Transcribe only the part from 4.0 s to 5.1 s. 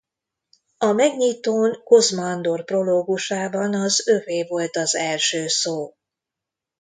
övé volt az